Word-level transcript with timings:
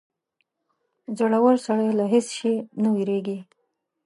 •زړور 1.17 1.55
سړی 1.65 1.89
له 1.99 2.05
هېڅ 2.13 2.27
شي 2.37 2.53
نه 2.81 2.89
وېرېږي. 2.95 3.39